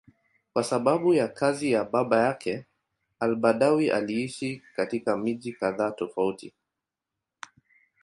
[0.53, 2.65] Kwa sababu ya kazi ya baba yake,
[3.19, 6.53] al-Badawi aliishi katika miji kadhaa tofauti.